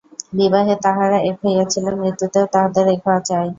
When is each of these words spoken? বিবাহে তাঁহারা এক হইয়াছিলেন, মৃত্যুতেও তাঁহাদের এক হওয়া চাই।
বিবাহে 0.33 0.75
তাঁহারা 0.83 1.17
এক 1.21 1.35
হইয়াছিলেন, 1.43 1.93
মৃত্যুতেও 2.01 2.45
তাঁহাদের 2.53 2.85
এক 2.87 3.01
হওয়া 3.05 3.21
চাই। 3.21 3.47